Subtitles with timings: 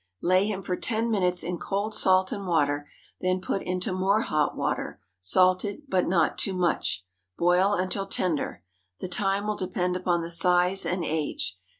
[0.23, 4.57] Lay him for ten minutes in cold salt and water; then put into more hot
[4.57, 7.05] water—salted, but not too much.
[7.37, 8.63] Boil until tender.
[8.99, 11.59] The time will depend upon the size and age.